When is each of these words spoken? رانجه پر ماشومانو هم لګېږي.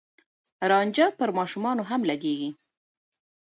رانجه 0.69 1.05
پر 1.17 1.29
ماشومانو 1.37 1.83
هم 1.89 2.01
لګېږي. 2.09 2.49